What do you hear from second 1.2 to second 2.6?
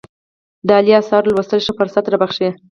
لوستل ښه فرصت رابخښي.